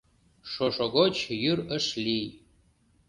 [0.51, 2.27] Шошо гоч йӱр ыш лий.